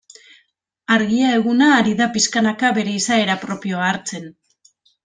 [0.95, 4.31] Argia eguna ari da pixkanaka bere izaera propioa hartzen.